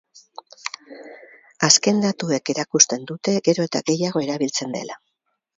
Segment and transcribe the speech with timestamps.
[1.67, 4.99] Azken datuek erakusten dute gero eta gehiago erabiltzen dela.